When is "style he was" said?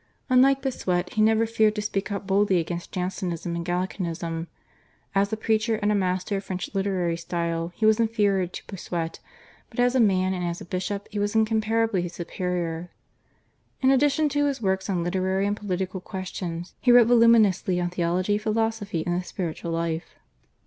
7.15-7.99